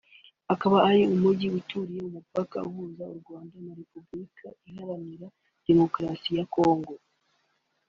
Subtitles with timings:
[0.53, 5.27] ukaba ari umujyi uturiye umupaka uhuza u Rwanda na Repubulika iharanira
[5.65, 6.93] Demokarasi ya Congo